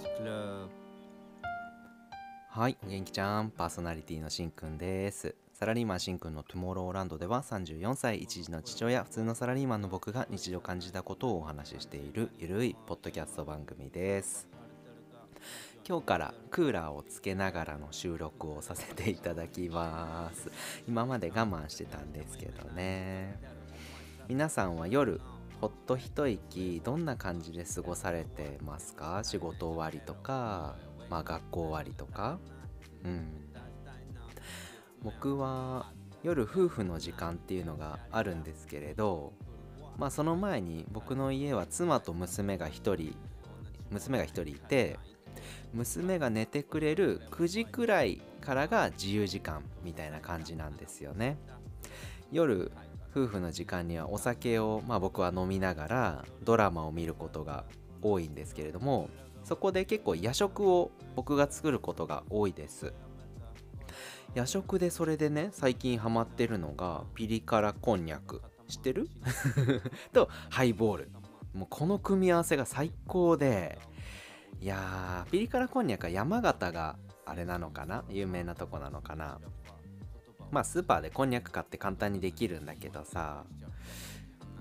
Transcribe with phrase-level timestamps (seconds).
[0.00, 0.68] 気クラブ
[2.48, 5.34] はい、お元気ちゃん、パーソナリティのしんくんです。
[5.52, 14.48] サラリーマンしんくんのトゥモローランドでは34歳一児の父親、普通のサラリーマンの僕が日常感じたことをお話ししているゆるいポッドキャスト番組です。
[15.86, 20.50] 今日からクーラーをつけながらの収録をさせていただきます。
[20.88, 23.38] 今まで我慢してたんですけどね。
[24.28, 25.20] 皆さんは夜、
[25.60, 29.20] ほっと一息どんな感じで過ごされてますか？
[29.22, 30.76] 仕事終わりとか
[31.10, 32.38] まあ学校終わりとか？
[33.04, 33.26] うん。
[35.02, 39.32] 僕は夜夫婦の時間っていうのがあるんですけれど
[39.96, 43.16] まあその前に僕の家は妻と娘が1人
[43.90, 44.98] 娘が1人いて
[45.72, 51.38] 娘が寝てくれる9時くらいからが自由時間みたいな感じなんですよね。
[52.32, 52.70] 夜
[53.10, 57.64] 夫婦の時間にはお酒を、まあ、僕は飲みながらドラマを見ることが
[58.02, 59.08] 多いんですけれども
[59.44, 62.92] そこで結構夜食を僕が作ることが多いです。
[64.34, 68.42] 夜食でそれでね最近ハマってるのがピリ辛こんにゃく。
[68.68, 69.08] 知ってる？
[70.12, 71.10] とハイボール。
[71.52, 73.80] もうこの組み合わせが最高で
[74.60, 78.04] いやーピリ辛こんにゃくは山形があれなのかな？
[78.08, 79.40] 有名なとこなのかな？
[80.50, 83.44] まあスーパーでこんにゃく買って簡単にできるんだけどさ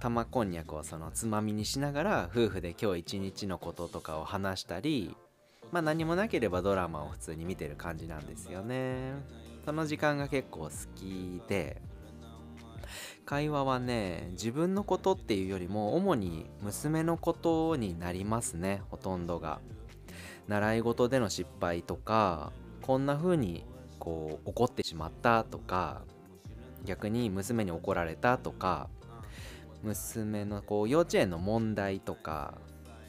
[0.00, 5.16] 玉こんにゃくをそのつまみにしながら夫婦で今日一日のこととかを話したり
[5.72, 9.14] まあ何もなければドラマを普通に見てる感じなんですよね。
[9.64, 11.82] その時間が結構好きで
[13.24, 19.60] 会話はね自分のことっていうよりも主に娘のことになりますねほとんどが。
[20.46, 23.64] 習い事での失敗とかこんな風に
[24.06, 26.02] こう怒ってしまったとか
[26.84, 28.88] 逆に娘に怒られたとか
[29.82, 32.54] 娘のこう幼稚園の問題とか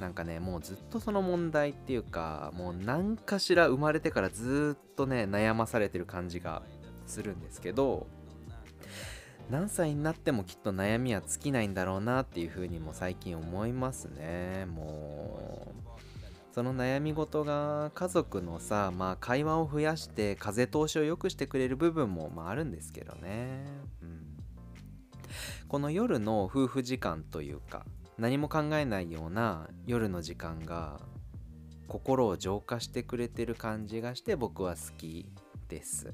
[0.00, 6.62] なんかねもうずっとその問題っていうかもう何かしら生まれてからずっとね悩まされてる感じが
[7.06, 8.08] するんですけど
[9.48, 14.66] 何歳になってもきっと悩みは尽きないんだろうなっていうふうにも最近思いますね。
[14.66, 15.89] もう
[16.52, 23.64] その悩み事が家族のさまあ会話を増やして風通しを良くしてくれる部分もまああるんですけどね。
[24.02, 24.36] うん。
[25.68, 27.86] この夜の夫婦時間というか
[28.18, 31.00] 何も考えないような夜の時間が
[31.86, 35.26] 心を浄化してくれてる感じがして僕は好き
[35.68, 36.12] です。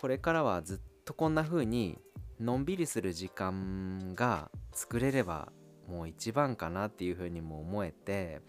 [0.00, 1.98] これからはずっとこんな風に
[2.38, 5.52] のんびりする時間が作れれば
[5.88, 8.40] もう一番かなっていう風にも思えて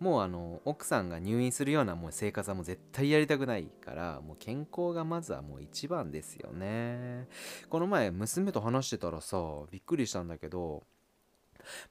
[0.00, 7.28] もうあの奥さんが入院するようなもう生活はもう絶対やりたくないからもう健康がまずはもう一番ですよね。
[7.68, 9.36] この前娘と話してたらさ
[9.70, 10.84] びっくりしたんだけど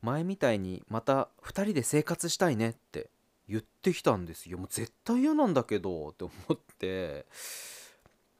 [0.01, 3.11] 前みたいにまた2人で生活したいねって
[3.47, 4.57] 言ってきたんですよ。
[4.57, 7.27] もう絶対嫌なんだけどって思って。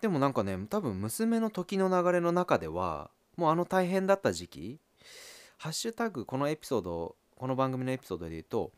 [0.02, 4.80] でもなんかね多分娘の時の流れの中ではもうあの大変だった時期
[5.62, 8.72] ハッシュタグこのエピソードこの番組のエピソードで言うと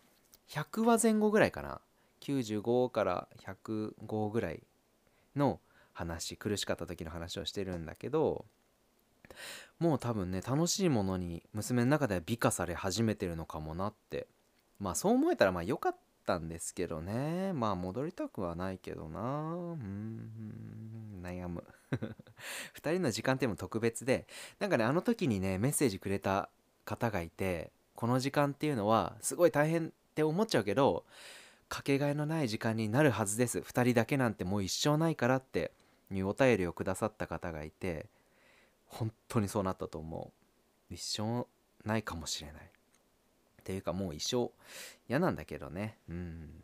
[0.50, 1.80] 100話前後ぐらいかな。
[2.22, 4.64] 95から105ぐらい
[5.36, 5.60] の
[5.94, 8.46] 話苦しかった時の話をしてるんだけど
[9.78, 14.26] もう多分ね楽しいものに娘の中では美化され始めてるのかもなって。
[14.80, 17.54] まあそう思えたらまあ良かったんですけどね。
[17.54, 19.20] まあ戻りたくはないけどな。
[19.20, 21.64] うん悩む
[22.82, 24.26] 2人の時間っていうのも特別で
[24.58, 26.50] なんかねあの時にねメッセージくれた
[26.86, 31.06] 方がいてこの時間っていうのはすごい大変って思っちゃうけど
[31.70, 33.60] かけがえのない時間になるはずです。
[33.60, 35.72] 2人だけなんてもう一生ないからって
[36.12, 38.08] いうお便りをくださった方がいて
[38.88, 40.32] 本当にそうなったと思
[40.90, 40.94] う。
[40.94, 41.48] 一生
[41.88, 42.62] ないかもしれない。
[42.62, 44.52] っていうかもう一生
[45.08, 45.98] 嫌なんだけどね。
[46.10, 46.64] うん。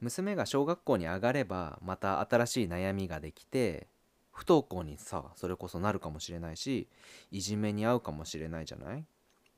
[0.00, 3.88] 娘が小学校に上がればまた新しい悩みができて
[4.32, 6.88] 不登校にさそれこそなるかもしれないし
[7.30, 9.04] いじめに遭うかもしれないじゃない？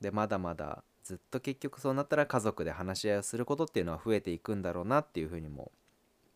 [0.06, 5.72] でまだまだずっと結局そうなったら家族で話し合いをすることっていうのは増えていくんだろうなっていうふうにも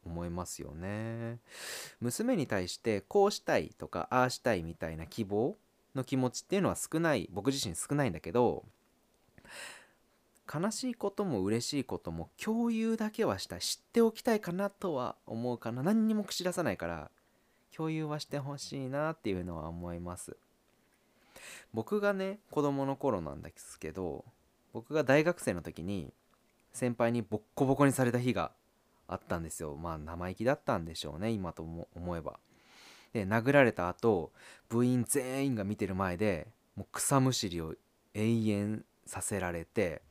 [0.04, 1.38] 思いますよね。
[2.00, 5.56] 娘に対してこうしたいとかああしたいみたいな希望
[5.94, 8.64] の気持ちっていうのは少ない僕自身少ないんだけど
[10.52, 15.84] 悲しいことも嬉しいことも共有だけはしたい知っておきたいかなとは思うかな。
[15.84, 17.12] 何にも口出さないから
[17.72, 20.36] 共有はしてほしいなっていうのは思います。
[21.72, 24.24] 僕がね子供の頃なんですけど
[24.72, 26.12] 僕が大学生の時に
[26.72, 28.52] 先輩にボッコボコにされた日が
[29.08, 29.74] あったんですよ。
[29.74, 32.38] まあ生意気だったんでしょうね今とも思えば。
[33.12, 34.30] で殴られた後
[34.68, 36.46] 部員全員が見てる前で
[36.76, 37.74] もう草むしりを
[38.14, 40.02] 永遠させられて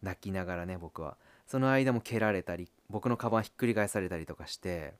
[0.00, 1.16] 泣きながらね僕は。
[1.46, 4.94] その間も蹴られたり僕のカバンひっくり返されたりとかして。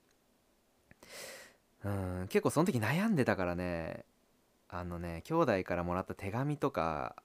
[1.84, 4.04] うん結構その時悩んでたからね。
[4.68, 7.16] あのね兄弟からもらった手紙とか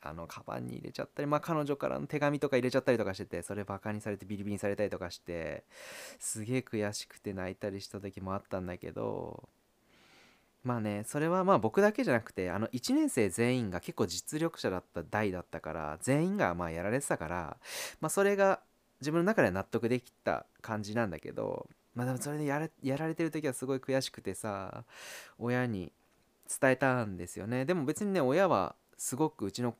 [0.00, 5.64] あのカバンに入れちゃったりまあ彼女からの手紙とか入れちゃったりとかしててそれバカにされてビリビリにされたりとかして
[6.18, 9.48] すげえ悔しくて泣いたりした時もあったんだけど
[10.62, 17.56] まあねそれはまあ僕だけじゃなくてあの1年生全員が結構実力者だった代だったから全員がまあやられてたから
[18.00, 18.60] まあそれが
[19.00, 24.84] 自分の中では納得できた感じなんだけどまあでもそれでやらやられてる時はすごい悔しくてさ
[25.38, 25.92] 親に
[26.48, 27.64] 伝えたんですよね。
[27.64, 29.74] でも別にね親はすごくうちの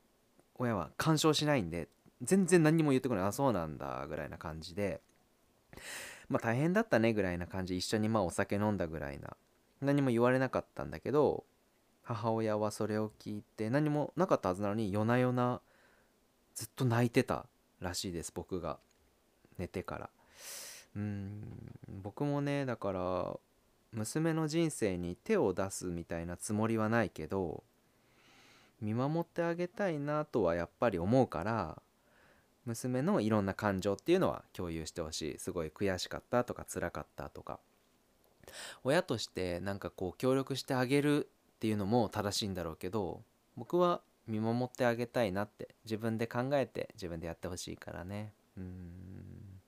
[0.57, 1.89] 親は干渉しないんで
[2.23, 3.25] 全然何も言ってこない。
[3.25, 5.01] あそうなんだぐらいな感じで。
[6.29, 7.77] まあ大変だったねぐらいな感じ。
[7.77, 9.37] 一緒にまあお酒飲んだぐらいな。
[9.81, 11.45] 何も言われなかったんだけど
[12.03, 15.61] 母親はそれを聞いて何もなかったはずなのに夜な夜な
[16.55, 17.45] ずっと泣いてた
[17.81, 18.79] らしいです僕が。
[19.59, 20.11] 寝てから。
[20.97, 21.43] うん
[22.03, 23.37] 僕もねだから
[23.93, 27.65] 娘の人生に手を出すみたいなつもりはないけど
[28.81, 31.81] 見守ってあげたいなとはやっぱり思うから
[32.67, 35.39] 娘のいろんな感情っていうのは共有してほしい。
[35.39, 37.61] すごい悔しかったとか辛かったとか。
[38.85, 43.23] 親としてなんかこう協力してあげるっていうのも正しいんだろうけど
[43.57, 48.33] 僕は見守ってあげたいなって自分で考えて自分でやってほしいからね。
[48.57, 49.61] うん。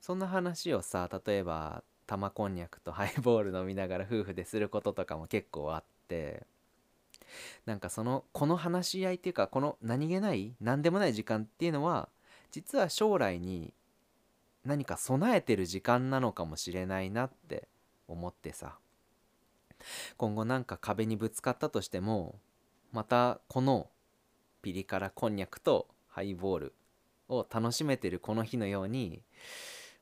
[0.00, 6.44] そんな話をさ例えば玉こんにゃくとハイボール飲みながら夫婦ですることとかも結構あって
[7.66, 12.08] なんかそのこの話し合いっていうかこの何気ない何でもない時間っていうのは
[12.50, 13.72] 実は将来に
[14.64, 17.68] 何か備えてる時間なのかもしれないなって
[18.08, 18.76] 思ってさ。
[20.16, 22.34] 今後なんか壁にぶつかったとしても
[22.92, 23.88] またこの
[24.60, 26.74] ピリ辛こんにゃくとハイボール
[27.28, 29.22] を楽しめてるこの日のように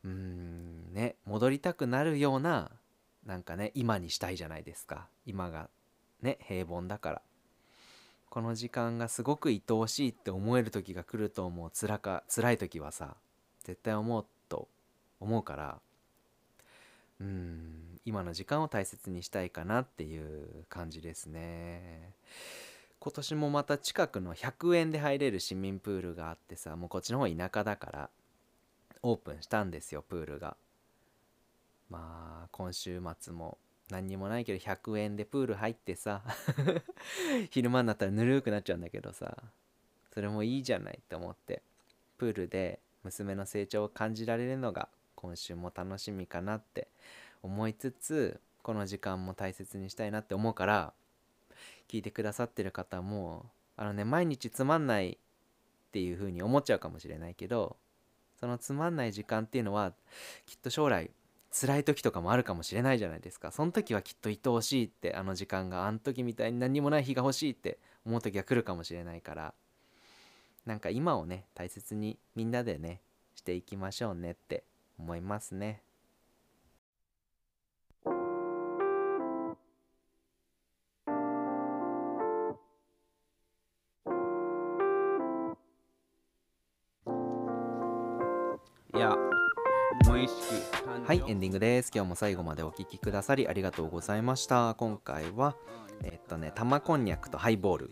[0.04, 2.70] うんね戻りたくなるような
[3.26, 5.08] なんかね今にしたいじゃないですか。
[5.26, 5.68] 今が
[6.22, 7.22] ね平凡だから。
[8.30, 11.70] この時間がすごく愛おしいって思える時が来ると思う。
[11.70, 13.16] 辛か辛い時はさ
[13.64, 14.68] 絶対思うと
[15.20, 15.78] 思うから。
[17.20, 22.12] うん今の時間を大切にしたいかなっていう感じですね。
[23.00, 28.10] 今年もまた近くの100円で入れる市民プールがあってさもうこっちの方田舎だから。
[29.10, 30.56] オープンしたんですよプールが。
[31.88, 33.56] まあ今週末も
[33.90, 36.22] 何にもないけど100円でプール入ってさ
[37.50, 39.42] 昼間になったらぬるくなっちゃうんだけどさ
[40.12, 41.62] それもいいじゃないって思って
[42.18, 46.88] プールで娘の成長を感じられるのが今週も楽しみかなって
[47.42, 50.92] 思いつつこの時間も大切にしたいなって思うから
[51.88, 53.46] 聞いてくださってる方も
[53.76, 57.78] あのね毎日つまんないっていう風に思っちゃうかもしれないけど
[58.40, 59.92] そのつまんない時間っていうのは
[60.46, 61.10] きっと将来
[61.50, 63.50] 辛い時とかもあるかもしれないじゃないですか。
[63.50, 69.54] その時はきっと愛おしいってあの時間があの時みたいに何もない日が欲しいって思う時が来るかもしれないから。
[70.66, 73.00] なんか今をね大切にみんなでね
[73.34, 74.64] していきましょうねって
[74.98, 75.82] 思いますね。
[88.98, 89.16] や
[90.08, 90.36] 無意識
[91.06, 91.92] はいエンディングです。
[91.94, 94.74] 今日も最後までお聴きくださりありがとうございました。
[94.74, 95.54] 今回は
[96.02, 97.90] えっとね玉こんにゃくとハイボール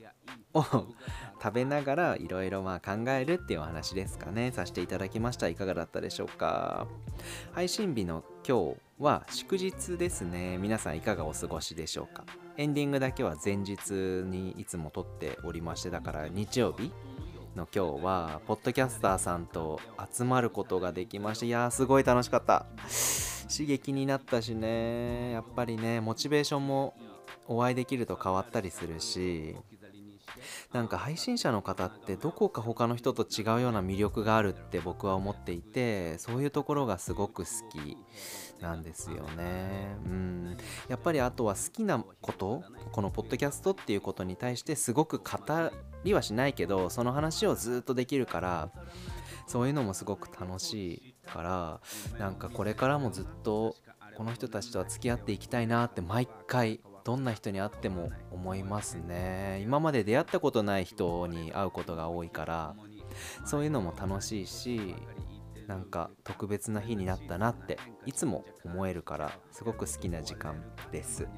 [0.52, 0.64] を
[1.40, 4.50] 食べながらいろいろまあ考えるっていうお話ですかね。
[4.50, 5.46] させていただきました。
[5.46, 6.88] いかがだったでしょうか。
[7.52, 10.58] 配信日の今日は祝日ですね。
[10.58, 12.24] 皆さんいかがお過ごしでしょうか。
[12.56, 16.90] エンディングだけは前日にいつも撮っておりましてだから日曜日
[17.56, 19.80] の今日はポッドキャスターさんと
[20.12, 22.66] 集まることができましていやーすごい楽しかった。
[23.50, 25.30] 刺激になったしね。
[25.30, 26.94] やっぱりねモチベーションも
[27.48, 29.56] お会いできると変わったりするし
[30.72, 37.96] なんか配信者の方ってどこか他の人と違うような魅力があるって僕は思っていてそういうところがすごく好き
[38.60, 39.96] なんですよね。
[40.04, 40.56] うん。
[40.88, 45.70] やっぱりあとは好きなことこのポッドキャストっていうことに対してすごく語
[46.06, 48.70] りはしないけどその話をずっとできるから
[49.46, 51.80] そういうのもすごく楽しいから
[52.18, 53.76] なんかこれからもずっと
[54.16, 59.60] この人たちとは付き合っていきたいなって毎回どんな人に会っても思いますね。
[59.62, 62.74] 今まで出会ったことない人に会うことが多いから
[63.44, 64.96] そういうのも楽しいし
[65.68, 71.28] なんか特別な日になったなっていつも思えるからすごく好きな時間です。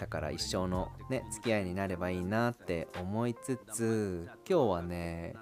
[0.00, 5.34] だから一生のね付き合いになればいいなって思いつつ今日はね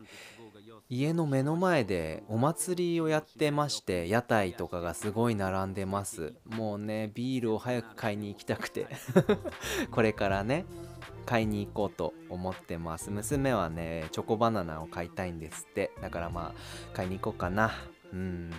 [0.89, 6.35] 家の目の前でお祭りをやってまして屋台とかがすごい並んでます。
[6.47, 8.89] もうねビールを早く買いに行きたくて
[9.93, 10.65] これからね
[11.27, 13.13] 買いに行こうと思ってます。
[13.13, 15.93] 娘はねチョコバナナを買いたいんですって。
[16.03, 17.71] だからまあ買いに行こうかな。
[18.13, 18.51] うん。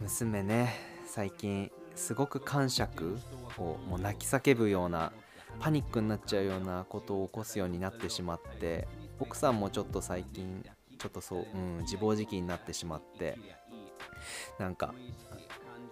[0.00, 0.74] 娘ね
[1.06, 3.18] 最近すごく感触
[3.58, 5.12] をもう泣き叫ぶような
[5.60, 8.86] パニックになっちゃうようなことを起こすようになってしまって
[9.18, 10.64] 奥さんもちょっと最近
[10.96, 13.36] ちょっとそう、うん、自暴自棄になってしまって
[14.58, 14.94] なんか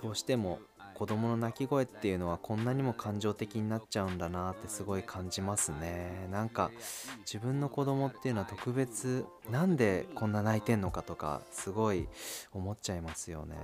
[0.00, 0.60] どうしても
[0.94, 6.26] 子供の泣き声っていうのはこんなにも感情的になっちゃうんだなってすごい感じますね。
[6.30, 6.70] なんか
[7.18, 12.08] 自分の子供っていうのは特別なんでこんな泣いてんのかとかすごい
[12.54, 13.56] 思っちゃいますよね。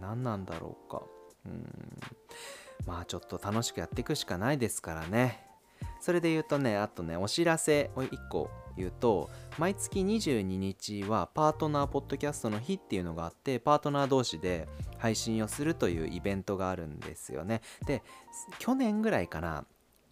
[0.00, 1.02] 何なんだろうか。
[2.86, 5.46] まあちょっと楽しくやっていくしかないですからね。
[6.00, 14.68] それで言うとねあとねお知らせを1個言うと毎月22日はパートナーポッドキャストの日っていうのがあってパートナー同士で
[14.98, 17.60] 配信をするというイベントがあるんですよね。
[17.86, 18.02] で
[18.58, 19.64] 去年ぐらいかな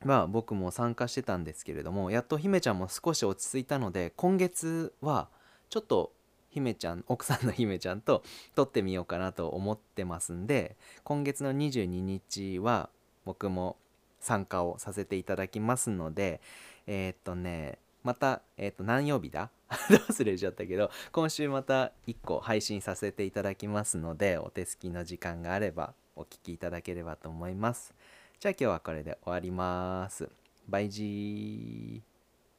[0.05, 5.29] まあ僕も参加してたんですけれどもやっと姫ちゃんも少し落ち着いたので今月は
[5.71, 6.13] ちょっと
[6.51, 8.23] 姫ちゃん 奥さんの姫ちゃんと
[8.55, 12.91] 撮ってみようかなと思ってますんで今月の22日は
[13.25, 13.77] 僕も
[14.21, 16.41] 参加をさせていただきますので
[16.87, 19.51] えー、っとねまた、えー、と何曜日だ？
[19.69, 27.95] 忘れちゃったけど今週また1個配信させていただきますのでお手すきの時間があればお聴きいただければと思います。
[28.41, 30.29] じゃあ今日はこれで終わります。
[30.69, 32.18] バイジー。